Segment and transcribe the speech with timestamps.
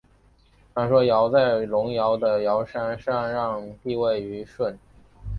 [0.73, 4.75] 传说尧在隆尧的尧山禅让帝位予舜。